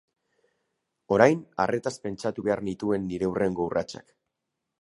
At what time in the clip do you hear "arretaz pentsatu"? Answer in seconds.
1.65-2.47